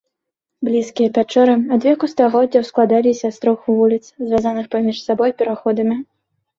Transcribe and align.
Блізкія 0.69 1.09
пячоры 1.17 1.53
адвеку 1.77 2.05
стагоддзяў 2.13 2.67
складаліся 2.71 3.27
з 3.39 3.47
трох 3.47 3.59
вуліц, 3.75 4.03
звязаных 4.27 4.65
паміж 4.77 4.97
сабой 5.09 5.31
пераходамі. 5.41 6.05